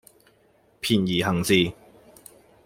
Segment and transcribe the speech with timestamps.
[0.79, 1.73] 便宜行事